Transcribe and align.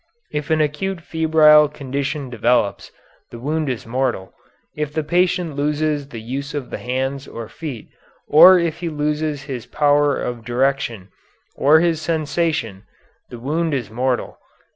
If 0.31 0.49
an 0.49 0.61
acute 0.61 0.99
febrile 1.01 1.67
condition 1.69 2.31
develops, 2.31 2.89
the 3.29 3.37
wound 3.37 3.69
is 3.69 3.85
mortal. 3.85 4.33
If 4.75 4.93
the 4.93 5.03
patient 5.03 5.55
loses 5.55 6.07
the 6.07 6.19
use 6.19 6.55
of 6.55 6.71
the 6.71 6.79
hands 6.79 7.27
and 7.27 7.51
feet 7.51 7.87
or 8.27 8.57
if 8.57 8.79
he 8.79 8.89
loses 8.89 9.43
his 9.43 9.67
power 9.67 10.19
of 10.19 10.43
direction, 10.43 11.09
or 11.55 11.81
his 11.81 12.01
sensation, 12.01 12.81
the 13.29 13.37
wound 13.37 13.75
is 13.75 13.91
mortal. 13.91 14.39